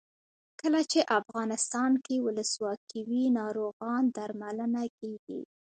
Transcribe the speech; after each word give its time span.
کله 0.61 0.81
چې 0.91 0.99
افغانستان 1.19 1.91
کې 2.05 2.15
ولسواکي 2.25 2.99
وي 3.09 3.23
ناروغان 3.39 4.03
درملنه 4.15 4.83
کیږي. 4.99 5.41